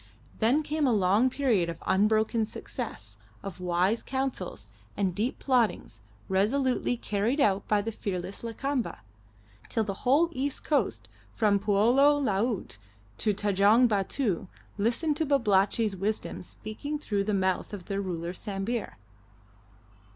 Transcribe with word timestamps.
Then 0.39 0.63
came 0.63 0.87
a 0.87 0.91
long 0.93 1.29
period 1.29 1.69
of 1.69 1.77
unbroken 1.85 2.43
success, 2.47 3.19
of 3.43 3.59
wise 3.59 4.01
counsels, 4.01 4.67
and 4.97 5.13
deep 5.13 5.37
plottings 5.37 6.01
resolutely 6.27 6.97
carried 6.97 7.39
out 7.39 7.67
by 7.67 7.83
the 7.83 7.91
fearless 7.91 8.41
Lakamba, 8.41 9.01
till 9.69 9.83
the 9.83 9.93
whole 10.01 10.29
east 10.31 10.63
coast 10.63 11.07
from 11.35 11.59
Poulo 11.59 12.17
Laut 12.17 12.79
to 13.19 13.31
Tanjong 13.31 13.87
Batu 13.87 14.47
listened 14.75 15.17
to 15.17 15.25
Babalatchi's 15.27 15.95
wisdom 15.95 16.41
speaking 16.41 16.97
through 16.97 17.23
the 17.23 17.35
mouth 17.35 17.71
of 17.71 17.85
the 17.85 18.01
ruler 18.01 18.31
of 18.31 18.37
Sambir. 18.37 18.97